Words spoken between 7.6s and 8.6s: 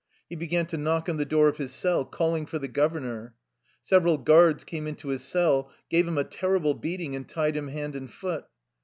hand and foot.